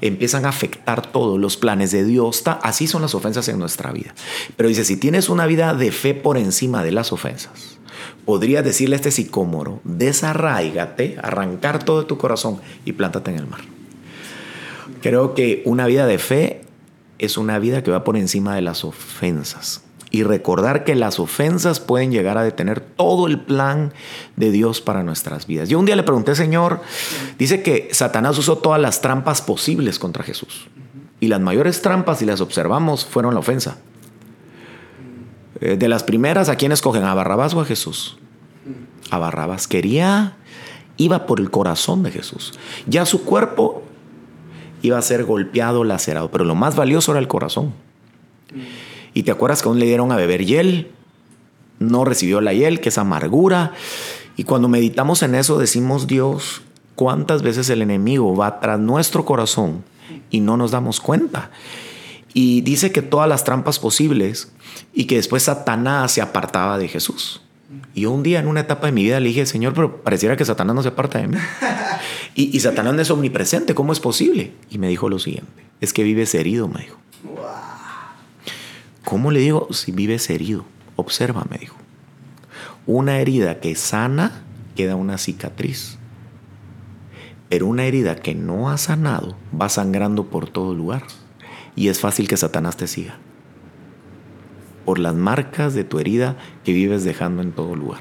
empiezan 0.00 0.44
a 0.44 0.50
afectar 0.50 1.10
todos 1.10 1.38
los 1.38 1.56
planes 1.56 1.90
de 1.90 2.04
Dios. 2.04 2.42
Así 2.62 2.86
son 2.86 3.02
las 3.02 3.14
ofensas 3.14 3.48
en 3.48 3.58
nuestra 3.58 3.92
vida. 3.92 4.14
Pero 4.56 4.68
dice, 4.68 4.84
si 4.84 4.96
tienes 4.96 5.28
una 5.28 5.46
vida 5.46 5.74
de 5.74 5.92
fe 5.92 6.14
por 6.14 6.36
encima 6.36 6.82
de 6.82 6.92
las 6.92 7.12
ofensas, 7.12 7.78
podría 8.24 8.62
decirle 8.62 8.96
a 8.96 8.98
este 8.98 9.10
sicómoro, 9.10 9.80
desarraigate, 9.84 11.16
arrancar 11.22 11.82
todo 11.84 12.06
tu 12.06 12.18
corazón 12.18 12.60
y 12.84 12.92
plántate 12.92 13.30
en 13.30 13.38
el 13.38 13.46
mar. 13.46 13.60
Creo 15.02 15.34
que 15.34 15.62
una 15.64 15.86
vida 15.86 16.06
de 16.06 16.18
fe 16.18 16.62
es 17.18 17.36
una 17.36 17.58
vida 17.58 17.82
que 17.82 17.90
va 17.90 18.04
por 18.04 18.16
encima 18.16 18.54
de 18.54 18.62
las 18.62 18.84
ofensas 18.84 19.82
y 20.10 20.24
recordar 20.24 20.84
que 20.84 20.94
las 20.94 21.20
ofensas 21.20 21.80
pueden 21.80 22.10
llegar 22.10 22.36
a 22.36 22.42
detener 22.42 22.80
todo 22.80 23.26
el 23.26 23.40
plan 23.40 23.92
de 24.36 24.50
Dios 24.50 24.80
para 24.80 25.02
nuestras 25.02 25.46
vidas. 25.46 25.68
Yo 25.68 25.78
un 25.78 25.86
día 25.86 25.96
le 25.96 26.02
pregunté, 26.02 26.34
Señor, 26.34 26.80
dice 27.38 27.62
que 27.62 27.88
Satanás 27.92 28.36
usó 28.38 28.58
todas 28.58 28.80
las 28.80 29.00
trampas 29.00 29.40
posibles 29.40 29.98
contra 29.98 30.24
Jesús. 30.24 30.68
Y 31.20 31.28
las 31.28 31.40
mayores 31.40 31.82
trampas, 31.82 32.18
si 32.18 32.26
las 32.26 32.40
observamos, 32.40 33.04
fueron 33.04 33.34
la 33.34 33.40
ofensa. 33.40 33.78
Eh, 35.60 35.76
de 35.76 35.88
las 35.88 36.02
primeras, 36.02 36.48
¿a 36.48 36.56
quién 36.56 36.72
escogen? 36.72 37.04
¿A 37.04 37.14
Barrabás 37.14 37.54
o 37.54 37.60
a 37.60 37.64
Jesús? 37.64 38.18
A 39.10 39.18
Barrabás 39.18 39.68
quería, 39.68 40.36
iba 40.96 41.26
por 41.26 41.38
el 41.38 41.50
corazón 41.50 42.02
de 42.02 42.10
Jesús. 42.10 42.58
Ya 42.86 43.06
su 43.06 43.24
cuerpo 43.24 43.82
iba 44.82 44.98
a 44.98 45.02
ser 45.02 45.24
golpeado, 45.24 45.84
lacerado, 45.84 46.30
pero 46.30 46.44
lo 46.44 46.54
más 46.54 46.74
valioso 46.74 47.12
era 47.12 47.20
el 47.20 47.28
corazón. 47.28 47.74
Y 49.14 49.24
te 49.24 49.30
acuerdas 49.30 49.62
que 49.62 49.68
aún 49.68 49.78
le 49.78 49.86
dieron 49.86 50.12
a 50.12 50.16
beber 50.16 50.44
hiel, 50.44 50.90
no 51.78 52.04
recibió 52.04 52.40
la 52.40 52.52
hiel, 52.52 52.80
que 52.80 52.90
es 52.90 52.98
amargura. 52.98 53.72
Y 54.36 54.44
cuando 54.44 54.68
meditamos 54.68 55.22
en 55.22 55.34
eso 55.34 55.58
decimos, 55.58 56.06
Dios, 56.06 56.62
¿cuántas 56.94 57.42
veces 57.42 57.68
el 57.70 57.82
enemigo 57.82 58.36
va 58.36 58.60
tras 58.60 58.78
nuestro 58.78 59.24
corazón 59.24 59.82
y 60.30 60.40
no 60.40 60.56
nos 60.56 60.70
damos 60.70 61.00
cuenta? 61.00 61.50
Y 62.32 62.60
dice 62.60 62.92
que 62.92 63.02
todas 63.02 63.28
las 63.28 63.42
trampas 63.42 63.78
posibles 63.78 64.52
y 64.94 65.06
que 65.06 65.16
después 65.16 65.44
Satanás 65.44 66.12
se 66.12 66.22
apartaba 66.22 66.78
de 66.78 66.86
Jesús. 66.86 67.42
Y 67.94 68.06
un 68.06 68.22
día 68.22 68.40
en 68.40 68.46
una 68.46 68.60
etapa 68.60 68.86
de 68.86 68.92
mi 68.92 69.02
vida 69.02 69.20
le 69.20 69.28
dije, 69.28 69.46
Señor, 69.46 69.74
pero 69.74 70.02
pareciera 70.02 70.36
que 70.36 70.44
Satanás 70.44 70.74
no 70.74 70.82
se 70.82 70.88
aparta 70.88 71.18
de 71.18 71.28
mí. 71.28 71.36
y, 72.34 72.56
y 72.56 72.60
Satanás 72.60 72.94
no 72.94 73.02
es 73.02 73.10
omnipresente, 73.10 73.74
¿cómo 73.74 73.92
es 73.92 74.00
posible? 74.00 74.52
Y 74.70 74.78
me 74.78 74.88
dijo 74.88 75.08
lo 75.08 75.18
siguiente, 75.18 75.64
es 75.80 75.92
que 75.92 76.02
vives 76.02 76.34
herido, 76.34 76.68
me 76.68 76.82
dijo. 76.82 76.96
¿Cómo 79.04 79.30
le 79.30 79.40
digo 79.40 79.68
si 79.72 79.92
vives 79.92 80.28
herido? 80.30 80.64
Observa, 80.96 81.44
me 81.50 81.58
dijo. 81.58 81.76
Una 82.86 83.18
herida 83.18 83.60
que 83.60 83.74
sana 83.74 84.42
queda 84.76 84.96
una 84.96 85.18
cicatriz. 85.18 85.98
Pero 87.48 87.66
una 87.66 87.84
herida 87.84 88.16
que 88.16 88.34
no 88.34 88.70
ha 88.70 88.78
sanado 88.78 89.36
va 89.58 89.68
sangrando 89.68 90.26
por 90.26 90.48
todo 90.48 90.74
lugar. 90.74 91.02
Y 91.74 91.88
es 91.88 91.98
fácil 92.00 92.28
que 92.28 92.36
Satanás 92.36 92.76
te 92.76 92.86
siga. 92.86 93.18
Por 94.84 94.98
las 94.98 95.14
marcas 95.14 95.74
de 95.74 95.84
tu 95.84 95.98
herida 95.98 96.36
que 96.64 96.72
vives 96.72 97.04
dejando 97.04 97.42
en 97.42 97.52
todo 97.52 97.74
lugar. 97.74 98.00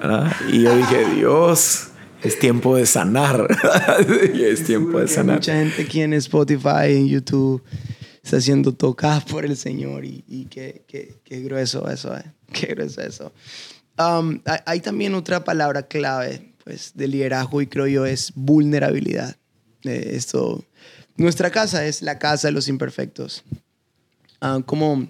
Ah, 0.00 0.32
y 0.50 0.62
yo 0.62 0.76
dije, 0.76 1.04
Dios, 1.14 1.88
es 2.22 2.38
tiempo 2.38 2.76
de 2.76 2.86
sanar. 2.86 3.48
es 4.34 4.64
tiempo 4.64 5.00
de 5.00 5.08
sanar. 5.08 5.36
Mucha 5.36 5.54
gente 5.54 5.82
aquí 5.82 6.00
en 6.00 6.12
Spotify, 6.14 6.86
en 6.86 7.08
YouTube 7.08 7.62
está 8.28 8.42
siendo 8.42 8.74
tocada 8.74 9.20
por 9.20 9.46
el 9.46 9.56
Señor 9.56 10.04
y, 10.04 10.22
y 10.28 10.44
qué, 10.44 10.82
qué, 10.86 11.16
qué, 11.24 11.40
grueso 11.40 11.88
eso, 11.90 12.14
eh. 12.14 12.24
qué 12.52 12.66
grueso 12.66 13.00
eso. 13.00 13.32
Um, 13.98 14.40
hay 14.66 14.80
también 14.80 15.14
otra 15.14 15.44
palabra 15.44 15.88
clave 15.88 16.52
pues, 16.62 16.92
de 16.94 17.08
liderazgo 17.08 17.62
y 17.62 17.66
creo 17.66 17.86
yo 17.86 18.04
es 18.04 18.32
vulnerabilidad. 18.34 19.36
Eh, 19.84 20.10
esto, 20.12 20.62
nuestra 21.16 21.50
casa 21.50 21.86
es 21.86 22.02
la 22.02 22.18
casa 22.18 22.48
de 22.48 22.52
los 22.52 22.68
imperfectos. 22.68 23.44
Uh, 24.42 24.62
como, 24.62 25.08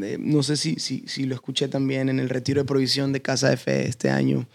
eh, 0.00 0.16
no 0.18 0.42
sé 0.42 0.56
si, 0.56 0.76
si, 0.76 1.04
si, 1.06 1.24
lo 1.24 1.34
escuché 1.34 1.68
también 1.68 2.08
en 2.08 2.18
el 2.18 2.30
retiro 2.30 2.62
de 2.62 2.66
provisión 2.66 3.12
de 3.12 3.20
Casa 3.20 3.50
de 3.50 3.58
Fe 3.58 3.86
este 3.86 4.08
año, 4.08 4.48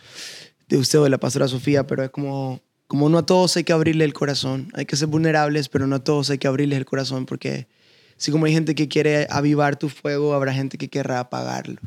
de 0.67 0.77
usted 0.77 0.99
o 0.99 1.03
de 1.03 1.11
la 1.11 1.19
pastora 1.19 1.47
Sofía, 1.47 1.85
pero 1.85 2.03
es 2.03 2.09
como, 2.09 2.59
como 2.87 3.09
no 3.09 3.17
a 3.17 3.25
todos 3.25 3.55
hay 3.57 3.63
que 3.63 3.73
abrirle 3.73 4.05
el 4.05 4.13
corazón, 4.13 4.69
hay 4.73 4.85
que 4.85 4.95
ser 4.95 5.07
vulnerables, 5.07 5.69
pero 5.69 5.87
no 5.87 5.97
a 5.97 6.03
todos 6.03 6.29
hay 6.29 6.37
que 6.37 6.47
abrirle 6.47 6.77
el 6.77 6.85
corazón, 6.85 7.25
porque 7.25 7.67
si 8.15 8.31
como 8.31 8.45
hay 8.45 8.53
gente 8.53 8.75
que 8.75 8.87
quiere 8.87 9.27
avivar 9.29 9.77
tu 9.77 9.89
fuego, 9.89 10.33
habrá 10.33 10.53
gente 10.53 10.77
que 10.77 10.87
querrá 10.87 11.19
apagarlo. 11.19 11.79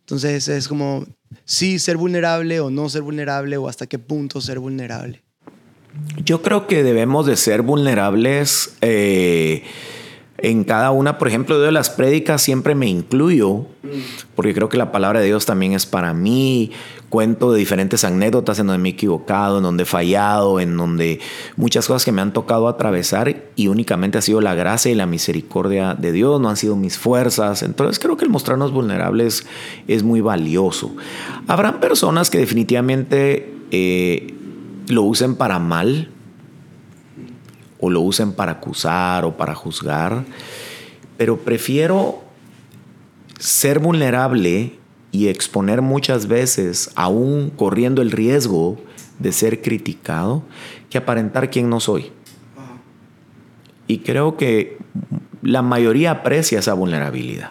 Entonces 0.00 0.48
es 0.48 0.68
como, 0.68 1.06
sí, 1.44 1.78
ser 1.78 1.96
vulnerable 1.96 2.60
o 2.60 2.70
no 2.70 2.88
ser 2.88 3.02
vulnerable 3.02 3.56
o 3.56 3.68
hasta 3.68 3.86
qué 3.86 3.98
punto 3.98 4.40
ser 4.40 4.58
vulnerable. 4.58 5.22
Yo 6.24 6.42
creo 6.42 6.66
que 6.66 6.82
debemos 6.82 7.26
de 7.26 7.36
ser 7.36 7.62
vulnerables 7.62 8.76
eh, 8.80 9.62
en 10.42 10.64
cada 10.64 10.90
una. 10.90 11.18
Por 11.18 11.28
ejemplo, 11.28 11.60
de 11.60 11.72
las 11.72 11.88
prédicas 11.88 12.42
siempre 12.42 12.74
me 12.74 12.88
incluyo, 12.88 13.66
porque 14.34 14.52
creo 14.52 14.68
que 14.68 14.76
la 14.76 14.92
palabra 14.92 15.20
de 15.20 15.26
Dios 15.26 15.46
también 15.46 15.72
es 15.72 15.86
para 15.86 16.12
mí 16.12 16.72
cuento 17.08 17.52
de 17.52 17.58
diferentes 17.58 18.04
anécdotas 18.04 18.58
en 18.58 18.66
donde 18.66 18.82
me 18.82 18.88
he 18.88 18.92
equivocado, 18.92 19.58
en 19.58 19.62
donde 19.64 19.82
he 19.82 19.86
fallado, 19.86 20.60
en 20.60 20.76
donde 20.76 21.20
muchas 21.56 21.86
cosas 21.86 22.04
que 22.04 22.10
me 22.10 22.22
han 22.22 22.32
tocado 22.32 22.68
atravesar 22.68 23.36
y 23.54 23.68
únicamente 23.68 24.18
ha 24.18 24.22
sido 24.22 24.40
la 24.40 24.54
gracia 24.54 24.90
y 24.90 24.94
la 24.94 25.06
misericordia 25.06 25.94
de 25.94 26.10
Dios, 26.10 26.40
no 26.40 26.48
han 26.48 26.56
sido 26.56 26.74
mis 26.74 26.98
fuerzas. 26.98 27.62
Entonces 27.62 27.98
creo 27.98 28.16
que 28.16 28.24
el 28.24 28.30
mostrarnos 28.30 28.72
vulnerables 28.72 29.46
es 29.86 30.02
muy 30.02 30.22
valioso. 30.22 30.90
Habrán 31.46 31.80
personas 31.80 32.30
que 32.30 32.38
definitivamente 32.38 33.54
eh, 33.70 34.34
lo 34.88 35.02
usen 35.02 35.36
para 35.36 35.58
mal 35.58 36.08
o 37.82 37.90
lo 37.90 38.00
usen 38.00 38.32
para 38.32 38.52
acusar 38.52 39.24
o 39.24 39.36
para 39.36 39.56
juzgar, 39.56 40.24
pero 41.18 41.38
prefiero 41.38 42.22
ser 43.40 43.80
vulnerable 43.80 44.78
y 45.10 45.26
exponer 45.26 45.82
muchas 45.82 46.28
veces, 46.28 46.92
aún 46.94 47.50
corriendo 47.50 48.00
el 48.00 48.12
riesgo 48.12 48.78
de 49.18 49.32
ser 49.32 49.62
criticado, 49.62 50.44
que 50.90 50.96
aparentar 50.96 51.50
quién 51.50 51.68
no 51.68 51.80
soy. 51.80 52.12
Y 53.88 53.98
creo 53.98 54.36
que 54.36 54.78
la 55.42 55.62
mayoría 55.62 56.12
aprecia 56.12 56.60
esa 56.60 56.74
vulnerabilidad. 56.74 57.50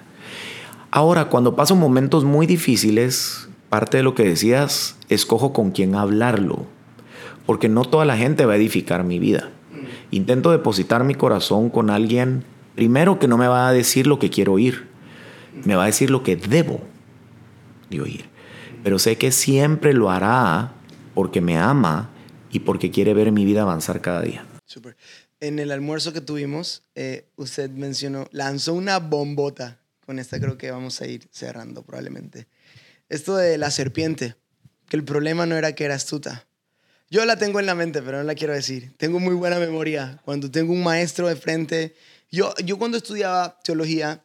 Ahora, 0.92 1.26
cuando 1.26 1.58
paso 1.58 1.76
momentos 1.76 2.24
muy 2.24 2.48
difíciles, 2.48 3.50
parte 3.68 3.98
de 3.98 4.04
lo 4.04 4.16
que 4.16 4.24
decías, 4.24 4.96
escojo 5.10 5.52
con 5.52 5.72
quién 5.72 5.96
hablarlo, 5.96 6.68
porque 7.46 7.68
no 7.68 7.84
toda 7.84 8.06
la 8.06 8.16
gente 8.16 8.46
va 8.46 8.54
a 8.54 8.58
edificar 8.58 9.04
mi 9.04 9.20
vida. 9.20 9.50
Intento 10.12 10.52
depositar 10.52 11.04
mi 11.06 11.16
corazón 11.16 11.70
con 11.70 11.90
alguien, 11.90 12.44
primero 12.76 13.18
que 13.18 13.28
no 13.28 13.38
me 13.38 13.48
va 13.48 13.70
a 13.70 13.74
decir 13.74 14.08
lo 14.08 14.20
que 14.20 14.30
quiero 14.30 14.54
oír, 14.54 14.88
me 15.64 15.76
va 15.76 15.84
a 15.84 15.88
decir 15.88 16.10
lo 16.10 16.22
que 16.22 16.36
debo 16.36 16.82
de 17.90 18.02
oír. 18.02 18.30
Pero 18.84 19.00
sé 19.00 19.18
que 19.18 19.32
siempre 19.32 19.94
lo 19.94 20.10
hará 20.10 20.74
porque 21.14 21.40
me 21.40 21.58
ama 21.58 22.10
y 22.52 22.60
porque 22.60 22.92
quiere 22.92 23.14
ver 23.14 23.32
mi 23.32 23.46
vida 23.46 23.62
avanzar 23.62 24.02
cada 24.02 24.22
día. 24.22 24.46
Super. 24.66 24.98
En 25.40 25.60
el 25.60 25.72
almuerzo 25.72 26.14
que 26.14 26.22
tuvimos, 26.22 26.84
eh, 26.96 27.30
usted 27.36 27.70
mencionó, 27.70 28.28
lanzó 28.32 28.74
una 28.74 29.00
bombota. 29.00 29.80
Con 30.06 30.20
esta 30.20 30.40
creo 30.40 30.58
que 30.58 30.72
vamos 30.72 31.02
a 31.02 31.08
ir 31.08 31.28
cerrando 31.32 31.84
probablemente. 31.84 32.48
Esto 33.10 33.38
de 33.38 33.58
la 33.58 33.72
serpiente, 33.72 34.36
que 34.90 34.98
el 34.98 35.04
problema 35.04 35.46
no 35.46 35.56
era 35.56 35.74
que 35.74 35.86
era 35.86 35.96
astuta. 35.96 36.48
Yo 37.12 37.26
la 37.26 37.36
tengo 37.36 37.60
en 37.60 37.66
la 37.66 37.76
mente, 37.76 38.02
pero 38.02 38.20
no 38.20 38.24
la 38.24 38.36
quiero 38.36 38.54
decir. 38.54 38.94
Tengo 38.96 39.20
muy 39.20 39.36
buena 39.36 39.60
memoria. 39.60 40.22
Cuando 40.24 40.50
tengo 40.50 40.72
un 40.72 40.82
maestro 40.82 41.28
de 41.28 41.36
frente, 41.36 41.94
yo, 42.32 42.54
yo 42.64 42.80
cuando 42.80 42.96
estudiaba 42.96 43.60
teología, 43.66 44.24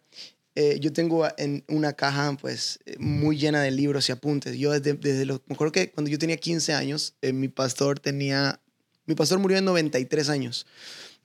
eh, 0.54 0.78
yo 0.80 0.92
tengo 0.92 1.26
en 1.36 1.64
una 1.66 1.94
caja 1.94 2.36
pues 2.40 2.78
eh, 2.86 2.94
muy 3.00 3.38
llena 3.38 3.60
de 3.60 3.72
libros 3.72 4.08
y 4.08 4.12
apuntes. 4.12 4.56
Yo 4.56 4.70
desde, 4.70 4.94
desde 4.94 5.26
los, 5.26 5.40
me 5.48 5.56
que 5.72 5.90
cuando 5.90 6.12
yo 6.12 6.16
tenía 6.16 6.36
15 6.36 6.74
años, 6.74 7.16
eh, 7.22 7.32
mi 7.32 7.48
pastor 7.48 7.98
tenía, 7.98 8.60
mi 9.04 9.16
pastor 9.16 9.40
murió 9.40 9.58
en 9.58 9.64
93 9.64 10.28
años. 10.28 10.64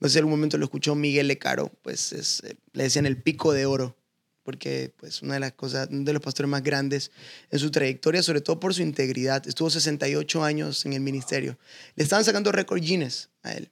No 0.00 0.08
sé 0.08 0.18
en 0.18 0.22
algún 0.22 0.32
momento 0.32 0.58
lo 0.58 0.64
escuchó 0.64 0.96
Miguel 0.96 1.28
Lecaro, 1.28 1.70
pues 1.82 2.12
es, 2.12 2.42
le 2.72 2.82
decían 2.82 3.06
el 3.06 3.22
pico 3.22 3.52
de 3.52 3.66
oro, 3.66 3.96
porque 4.42 4.92
pues 4.96 5.22
una 5.22 5.34
de 5.34 5.40
las 5.40 5.52
cosas, 5.52 5.88
uno 5.90 6.04
de 6.04 6.12
los 6.12 6.22
pastores 6.22 6.48
más 6.48 6.62
grandes 6.62 7.10
en 7.50 7.58
su 7.58 7.70
trayectoria, 7.70 8.22
sobre 8.22 8.40
todo 8.40 8.60
por 8.60 8.74
su 8.74 8.82
integridad. 8.82 9.46
Estuvo 9.46 9.70
68 9.70 10.44
años 10.44 10.84
en 10.86 10.92
el 10.92 11.00
ministerio. 11.00 11.58
Le 11.94 12.04
estaban 12.04 12.24
sacando 12.24 12.52
récord 12.52 12.80
Guinness 12.80 13.30
a 13.42 13.52
él. 13.52 13.70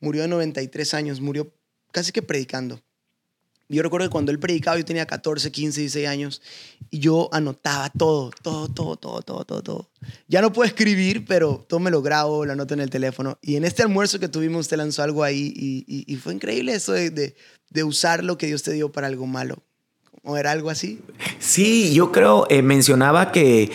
Murió 0.00 0.22
de 0.22 0.28
93 0.28 0.94
años, 0.94 1.20
murió 1.20 1.52
casi 1.92 2.12
que 2.12 2.22
predicando. 2.22 2.82
Yo 3.70 3.84
recuerdo 3.84 4.08
que 4.08 4.10
cuando 4.10 4.32
él 4.32 4.40
predicaba 4.40 4.76
yo 4.76 4.84
tenía 4.84 5.06
14, 5.06 5.52
15, 5.52 5.80
16 5.80 6.08
años 6.08 6.42
y 6.90 6.98
yo 6.98 7.28
anotaba 7.32 7.88
todo, 7.90 8.32
todo, 8.42 8.66
todo, 8.66 8.96
todo, 8.96 9.22
todo, 9.22 9.44
todo, 9.44 9.62
todo. 9.62 9.90
Ya 10.26 10.42
no 10.42 10.52
puedo 10.52 10.66
escribir, 10.66 11.24
pero 11.24 11.64
todo 11.68 11.78
me 11.78 11.92
lo 11.92 12.02
grabo, 12.02 12.44
lo 12.44 12.52
anoto 12.52 12.74
en 12.74 12.80
el 12.80 12.90
teléfono. 12.90 13.38
Y 13.40 13.54
en 13.54 13.64
este 13.64 13.84
almuerzo 13.84 14.18
que 14.18 14.26
tuvimos, 14.28 14.62
usted 14.62 14.76
lanzó 14.76 15.04
algo 15.04 15.22
ahí 15.22 15.52
y, 15.54 15.84
y, 15.86 16.16
fue 16.16 16.34
increíble 16.34 16.74
eso 16.74 16.92
de, 16.92 17.10
de, 17.10 17.36
de, 17.70 17.84
usar 17.84 18.24
lo 18.24 18.36
que 18.36 18.48
Dios 18.48 18.64
te 18.64 18.72
dio 18.72 18.90
para 18.90 19.06
algo 19.06 19.26
malo. 19.28 19.62
¿O 20.22 20.36
era 20.36 20.52
algo 20.52 20.70
así? 20.70 21.00
Sí, 21.38 21.94
yo 21.94 22.12
creo, 22.12 22.46
eh, 22.50 22.62
mencionaba 22.62 23.32
que 23.32 23.70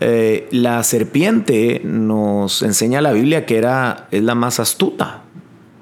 eh, 0.00 0.48
la 0.52 0.82
serpiente 0.84 1.80
nos 1.84 2.62
enseña 2.62 3.00
la 3.00 3.12
Biblia 3.12 3.46
que 3.46 3.58
era, 3.58 4.06
es 4.10 4.22
la 4.22 4.34
más 4.34 4.60
astuta 4.60 5.24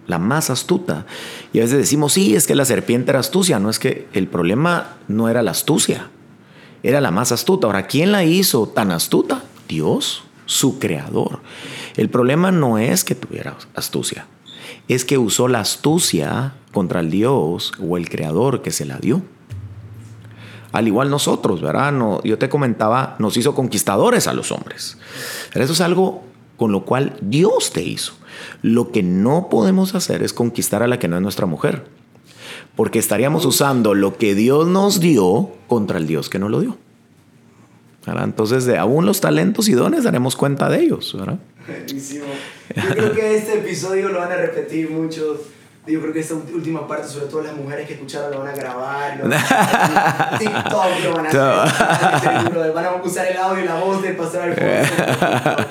la 0.06 0.18
más 0.18 0.50
astuta. 0.50 1.06
Y 1.52 1.58
a 1.58 1.62
veces 1.62 1.78
decimos, 1.78 2.12
sí, 2.12 2.34
es 2.36 2.46
que 2.46 2.54
la 2.54 2.64
serpiente 2.64 3.10
era 3.10 3.20
astucia. 3.20 3.58
No 3.58 3.70
es 3.70 3.78
que 3.78 4.08
el 4.12 4.28
problema 4.28 4.96
no 5.08 5.28
era 5.28 5.42
la 5.42 5.50
astucia, 5.50 6.10
era 6.82 7.00
la 7.00 7.10
más 7.10 7.32
astuta. 7.32 7.66
Ahora, 7.66 7.86
¿quién 7.86 8.12
la 8.12 8.24
hizo 8.24 8.68
tan 8.68 8.90
astuta? 8.90 9.44
Dios, 9.68 10.24
su 10.44 10.78
creador. 10.78 11.40
El 11.96 12.08
problema 12.08 12.52
no 12.52 12.78
es 12.78 13.04
que 13.04 13.14
tuviera 13.14 13.56
astucia, 13.74 14.26
es 14.88 15.04
que 15.04 15.18
usó 15.18 15.48
la 15.48 15.60
astucia 15.60 16.54
contra 16.72 17.00
el 17.00 17.10
Dios 17.10 17.72
o 17.80 17.96
el 17.96 18.08
creador 18.08 18.62
que 18.62 18.70
se 18.70 18.84
la 18.84 18.98
dio. 18.98 19.22
Al 20.76 20.86
igual 20.86 21.08
nosotros, 21.08 21.62
¿verdad? 21.62 21.90
No, 21.90 22.22
yo 22.22 22.36
te 22.36 22.50
comentaba, 22.50 23.16
nos 23.18 23.38
hizo 23.38 23.54
conquistadores 23.54 24.26
a 24.26 24.34
los 24.34 24.52
hombres. 24.52 24.98
Pero 25.50 25.64
eso 25.64 25.72
es 25.72 25.80
algo 25.80 26.22
con 26.58 26.70
lo 26.70 26.84
cual 26.84 27.16
Dios 27.22 27.72
te 27.72 27.82
hizo. 27.82 28.12
Lo 28.60 28.92
que 28.92 29.02
no 29.02 29.48
podemos 29.48 29.94
hacer 29.94 30.22
es 30.22 30.34
conquistar 30.34 30.82
a 30.82 30.86
la 30.86 30.98
que 30.98 31.08
no 31.08 31.16
es 31.16 31.22
nuestra 31.22 31.46
mujer, 31.46 31.86
porque 32.74 32.98
estaríamos 32.98 33.46
usando 33.46 33.94
lo 33.94 34.18
que 34.18 34.34
Dios 34.34 34.68
nos 34.68 35.00
dio 35.00 35.48
contra 35.66 35.96
el 35.96 36.06
Dios 36.06 36.28
que 36.28 36.38
no 36.38 36.50
lo 36.50 36.60
dio. 36.60 36.76
Entonces, 38.06 38.66
de 38.66 38.76
aún 38.76 39.06
los 39.06 39.22
talentos 39.22 39.70
y 39.70 39.72
dones 39.72 40.04
daremos 40.04 40.36
cuenta 40.36 40.68
de 40.68 40.82
ellos. 40.82 41.16
¿verdad? 41.18 41.38
Buenísimo. 41.66 42.26
Creo 42.68 43.14
que 43.14 43.34
este 43.34 43.60
episodio 43.60 44.10
lo 44.10 44.18
van 44.18 44.30
a 44.30 44.36
repetir 44.36 44.90
mucho. 44.90 45.40
Yo 45.86 46.00
creo 46.00 46.12
que 46.12 46.20
esta 46.20 46.34
última 46.34 46.86
parte, 46.88 47.06
sobre 47.06 47.26
todo 47.26 47.42
las 47.42 47.54
mujeres 47.54 47.86
que 47.86 47.94
escucharon, 47.94 48.32
lo 48.32 48.40
van 48.40 48.48
a 48.48 48.56
grabar. 48.56 49.16
Lo 49.18 49.24
van 49.28 49.34
a 49.34 50.36
TikTok 50.38 51.04
lo 51.04 51.14
van 51.14 51.26
a 51.26 51.62
hacer. 51.62 52.72
Van 52.72 52.84
a 52.84 53.02
usar 53.02 53.26
el 53.26 53.36
audio 53.36 53.64
y 53.64 53.66
la 53.66 53.76
voz 53.76 54.02
del 54.02 54.16
pastor 54.16 54.42
Alfonso. 54.42 54.94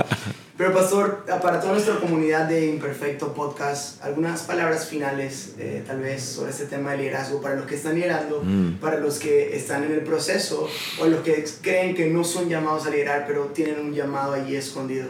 Pero 0.57 0.74
pastor, 0.74 1.25
para 1.41 1.60
toda 1.60 1.74
nuestra 1.74 1.95
comunidad 1.95 2.48
de 2.48 2.67
Imperfecto 2.67 3.34
Podcast, 3.34 4.01
algunas 4.01 4.43
palabras 4.43 4.88
finales 4.88 5.55
eh, 5.60 5.84
tal 5.86 6.00
vez 6.00 6.24
sobre 6.24 6.51
este 6.51 6.65
tema 6.65 6.91
de 6.91 7.00
liderazgo 7.00 7.41
para 7.41 7.55
los 7.55 7.65
que 7.65 7.75
están 7.75 7.95
liderando, 7.95 8.41
mm. 8.41 8.75
para 8.75 9.01
los 9.01 9.19
que 9.19 9.53
están 9.53 9.84
en 9.84 9.91
el 9.91 10.00
proceso 10.00 10.69
o 11.01 11.07
los 11.07 11.19
que 11.24 11.43
creen 11.62 11.93
que 11.93 12.07
no 12.07 12.24
son 12.24 12.48
llamados 12.48 12.88
a 12.88 12.89
liderar 12.89 13.25
pero 13.27 13.48
tienen 13.48 13.81
un 13.81 13.93
llamado 13.93 14.31
allí 14.31 14.55
escondido. 14.55 15.07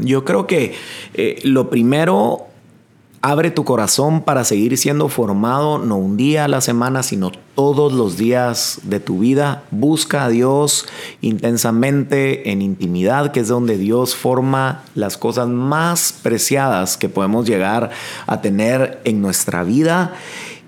Yo 0.00 0.24
creo 0.24 0.46
que 0.46 0.74
eh, 1.12 1.40
lo 1.42 1.68
primero 1.68 2.46
Abre 3.28 3.50
tu 3.50 3.64
corazón 3.64 4.20
para 4.20 4.44
seguir 4.44 4.78
siendo 4.78 5.08
formado, 5.08 5.78
no 5.78 5.96
un 5.96 6.16
día 6.16 6.44
a 6.44 6.48
la 6.48 6.60
semana, 6.60 7.02
sino 7.02 7.32
todos 7.56 7.92
los 7.92 8.16
días 8.16 8.78
de 8.84 9.00
tu 9.00 9.18
vida. 9.18 9.64
Busca 9.72 10.26
a 10.26 10.28
Dios 10.28 10.86
intensamente 11.22 12.52
en 12.52 12.62
intimidad, 12.62 13.32
que 13.32 13.40
es 13.40 13.48
donde 13.48 13.78
Dios 13.78 14.14
forma 14.14 14.84
las 14.94 15.16
cosas 15.16 15.48
más 15.48 16.14
preciadas 16.22 16.96
que 16.96 17.08
podemos 17.08 17.48
llegar 17.48 17.90
a 18.28 18.40
tener 18.42 19.00
en 19.02 19.20
nuestra 19.22 19.64
vida. 19.64 20.14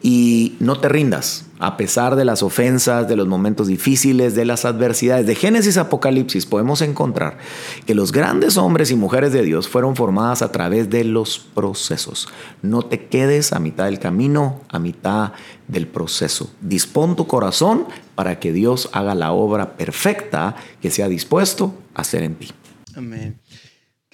Y 0.03 0.57
no 0.61 0.79
te 0.79 0.89
rindas. 0.89 1.45
a 1.61 1.77
pesar 1.77 2.15
de 2.15 2.25
las 2.25 2.45
ofensas, 2.45 3.09
de 3.09 3.17
los 3.17 3.27
momentos 3.27 3.67
difíciles, 3.67 4.37
de 4.37 4.45
las 4.45 4.65
adversidades, 4.65 5.27
de 5.27 5.35
Génesis 5.35 5.77
a 5.77 5.83
Apocalipsis, 5.83 6.47
podemos 6.47 6.83
encontrar 6.83 7.39
que 7.85 7.97
los 7.97 8.13
grandes 8.13 8.57
hombres 8.57 8.93
y 8.93 8.95
mujeres 8.95 9.33
de 9.33 9.43
Dios 9.43 9.67
fueron 9.69 9.97
formadas 9.97 10.43
a 10.43 10.53
través 10.53 10.89
de 10.89 11.03
los 11.03 11.41
procesos. 11.41 12.29
No 12.63 12.83
te 12.83 13.07
quedes 13.07 13.53
a 13.53 13.59
mitad 13.59 13.87
del 13.87 13.99
camino, 13.99 14.61
a 14.69 14.79
mitad 14.79 15.33
del 15.67 15.89
proceso. 15.89 16.49
Dispón 16.61 17.17
tu 17.17 17.27
corazón 17.27 17.87
para 18.15 18.39
que 18.39 18.53
Dios 18.53 18.89
haga 18.93 19.17
la 19.17 19.33
obra 19.33 19.77
perfecta 19.77 20.55
que 20.81 20.91
se 20.91 21.03
ha 21.03 21.09
dispuesto 21.09 21.75
a 21.95 22.03
hacer 22.03 22.23
en 22.23 22.37
ti. 22.37 22.51
Amén. 22.95 23.37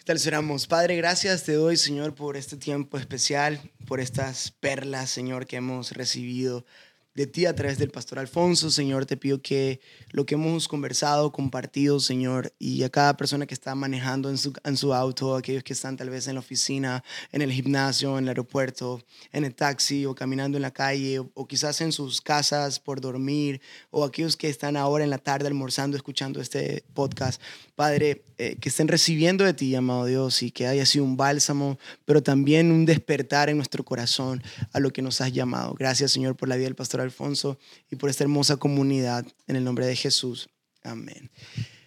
¿Qué 0.05 0.13
tal? 0.15 0.67
Padre, 0.69 0.97
gracias 0.97 1.45
te 1.45 1.55
doy, 1.55 1.79
Señor, 1.79 2.15
por 2.15 2.37
este 2.37 2.59
tiempo 2.59 2.99
especial, 2.99 3.59
por 3.87 4.01
estas 4.01 4.51
perlas, 4.51 5.09
Señor, 5.09 5.47
que 5.47 5.57
hemos 5.57 5.93
recibido 5.93 6.67
de 7.15 7.29
ti 7.29 7.47
a 7.47 7.55
través 7.55 7.79
del 7.79 7.91
pastor 7.91 8.19
Alfonso. 8.19 8.71
Señor, 8.71 9.07
te 9.07 9.17
pido 9.17 9.41
que 9.41 9.81
lo 10.11 10.27
que 10.27 10.35
hemos 10.35 10.67
conversado, 10.67 11.31
compartido, 11.31 12.01
Señor, 12.01 12.53
y 12.59 12.83
a 12.83 12.91
cada 12.91 13.17
persona 13.17 13.47
que 13.47 13.55
está 13.55 13.75
manejando 13.75 14.31
en 14.31 14.39
su, 14.39 14.53
en 14.65 14.77
su 14.77 14.93
auto, 14.93 15.37
aquellos 15.37 15.63
que 15.63 15.73
están 15.73 15.97
tal 15.97 16.11
vez 16.11 16.27
en 16.27 16.35
la 16.35 16.41
oficina, 16.41 17.05
en 17.31 17.43
el 17.43 17.53
gimnasio, 17.53 18.19
en 18.19 18.25
el 18.25 18.31
aeropuerto, 18.31 19.01
en 19.33 19.45
el 19.45 19.55
taxi 19.55 20.07
o 20.07 20.15
caminando 20.15 20.59
en 20.59 20.63
la 20.63 20.73
calle, 20.73 21.21
o, 21.21 21.47
quizás 21.47 21.81
en 21.81 21.93
sus 21.93 22.21
casas 22.21 22.81
por 22.81 23.01
dormir, 23.01 23.61
o 23.91 24.05
aquellos 24.05 24.37
que 24.37 24.49
están 24.49 24.77
ahora 24.77 25.05
en 25.05 25.11
la 25.11 25.19
tarde 25.19 25.47
almorzando, 25.47 25.97
escuchando 25.97 26.41
este 26.41 26.85
podcast. 26.95 27.41
Padre, 27.77 28.25
eh, 28.39 28.57
que 28.61 28.69
estén 28.69 28.89
recibiendo 28.89 29.45
de 29.45 29.55
ti, 29.55 29.75
amado 29.75 30.07
Dios, 30.07 30.43
y 30.43 30.51
que 30.51 30.67
haya 30.67 30.87
sido 30.87 31.05
un 31.05 31.17
bálsamo, 31.17 31.79
pero 32.05 32.23
también 32.23 32.73
un 32.73 32.85
despertar 32.85 33.49
en 33.49 33.57
nuestro 33.57 33.85
corazón 33.85 34.43
a 34.73 34.81
lo 34.81 34.93
que 34.93 35.03
nos 35.03 35.21
has 35.21 35.33
llamado. 35.33 35.75
Gracias, 35.75 36.13
Señor, 36.13 36.37
por 36.37 36.49
la 36.49 36.57
vida 36.57 36.67
del 36.67 36.75
pastor 36.75 37.04
Alfonso 37.05 37.59
y 37.91 37.97
por 37.97 38.11
esta 38.11 38.25
hermosa 38.25 38.57
comunidad. 38.57 39.27
En 39.47 39.57
el 39.57 39.65
nombre 39.65 39.87
de 39.87 39.97
Jesús. 39.97 40.49
Amén. 40.83 41.31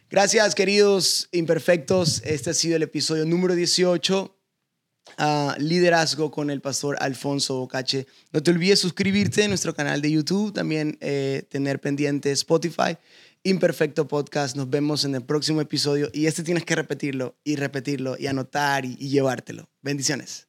Gracias, 0.09 0.55
queridos 0.55 1.27
imperfectos. 1.31 2.21
Este 2.23 2.51
ha 2.51 2.53
sido 2.53 2.77
el 2.77 2.83
episodio 2.83 3.25
número 3.25 3.55
18. 3.55 4.33
Ah, 5.17 5.55
liderazgo 5.59 6.31
con 6.31 6.49
el 6.49 6.61
pastor 6.61 6.97
Alfonso 6.99 7.59
Bocache. 7.59 8.07
No 8.31 8.41
te 8.43 8.51
olvides 8.51 8.79
suscribirte 8.79 9.43
a 9.43 9.47
nuestro 9.47 9.73
canal 9.73 10.01
de 10.01 10.11
YouTube, 10.11 10.53
también 10.53 10.97
eh, 11.01 11.45
tener 11.49 11.79
pendiente 11.79 12.31
Spotify 12.31 12.97
Imperfecto 13.43 14.07
Podcast. 14.07 14.55
Nos 14.55 14.69
vemos 14.69 15.05
en 15.05 15.15
el 15.15 15.23
próximo 15.23 15.61
episodio 15.61 16.09
y 16.13 16.25
este 16.25 16.43
tienes 16.43 16.65
que 16.65 16.75
repetirlo 16.75 17.35
y 17.43 17.55
repetirlo 17.55 18.15
y 18.19 18.27
anotar 18.27 18.85
y, 18.85 18.97
y 18.99 19.09
llevártelo. 19.09 19.69
Bendiciones. 19.81 20.46